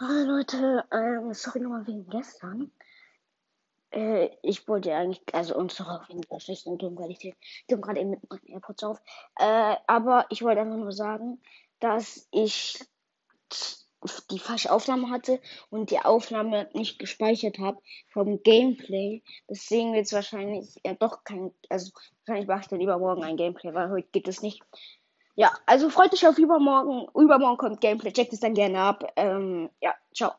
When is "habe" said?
7.72-7.82, 17.58-17.82